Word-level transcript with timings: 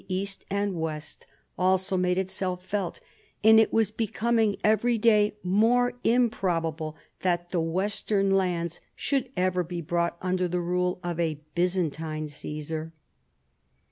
East 0.07 0.45
and 0.49 0.73
West 0.73 1.27
also 1.59 1.95
made 1.95 2.17
itself 2.17 2.65
felt, 2.65 2.99
and 3.43 3.59
it 3.59 3.71
was 3.71 3.91
be 3.91 4.07
coming 4.07 4.55
everyday 4.63 5.35
more 5.43 5.93
improbable 6.03 6.95
that 7.19 7.51
tiie 7.51 7.71
western 7.71 8.31
lands 8.31 8.81
should 8.95 9.29
ever 9.37 9.61
be 9.63 9.79
brought 9.79 10.17
under 10.19 10.47
the 10.47 10.59
rule 10.59 10.99
of 11.03 11.19
a" 11.19 11.39
Bvzantine" 11.55 11.91
Cagsar. 11.93 12.93